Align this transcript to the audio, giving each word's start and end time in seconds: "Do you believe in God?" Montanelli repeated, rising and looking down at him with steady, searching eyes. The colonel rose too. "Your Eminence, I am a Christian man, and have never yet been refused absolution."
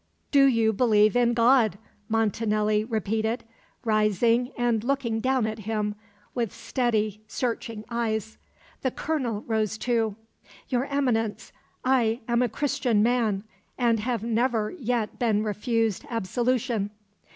"Do 0.31 0.45
you 0.47 0.73
believe 0.73 1.15
in 1.15 1.35
God?" 1.35 1.77
Montanelli 2.09 2.83
repeated, 2.83 3.43
rising 3.85 4.51
and 4.57 4.83
looking 4.83 5.19
down 5.19 5.45
at 5.45 5.59
him 5.59 5.93
with 6.33 6.51
steady, 6.51 7.21
searching 7.27 7.85
eyes. 7.87 8.39
The 8.81 8.89
colonel 8.89 9.41
rose 9.43 9.77
too. 9.77 10.15
"Your 10.69 10.85
Eminence, 10.87 11.51
I 11.85 12.21
am 12.27 12.41
a 12.41 12.49
Christian 12.49 13.03
man, 13.03 13.43
and 13.77 13.99
have 13.99 14.23
never 14.23 14.71
yet 14.71 15.19
been 15.19 15.43
refused 15.43 16.05
absolution." 16.09 16.89